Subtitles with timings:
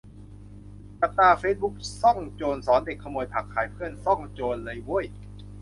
[0.99, 5.15] จับตาเฟซบุ๊ก "ซ่องโจร" สอนเด็กขโมยผัก-ขายเพื่อน "ซ่องโจร" เลยเว้ย~